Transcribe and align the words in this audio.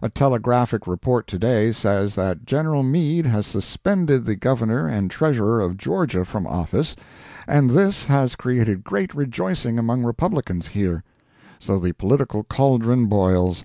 A 0.00 0.08
telegraphic 0.08 0.86
report 0.86 1.26
to 1.26 1.36
day 1.36 1.72
says 1.72 2.14
that 2.14 2.46
General 2.46 2.84
Meade 2.84 3.26
has 3.26 3.44
suspended 3.44 4.24
the 4.24 4.36
Governor 4.36 4.86
and 4.86 5.10
Treasurer 5.10 5.58
of 5.60 5.76
Georgia 5.78 6.24
from 6.24 6.46
office, 6.46 6.94
and 7.48 7.70
this 7.70 8.04
has 8.04 8.36
created 8.36 8.84
great 8.84 9.12
rejoicing 9.16 9.76
among 9.76 10.04
Republicans 10.04 10.68
here. 10.68 11.02
So 11.58 11.80
the 11.80 11.90
political 11.90 12.44
cauldron 12.44 13.06
boils. 13.06 13.64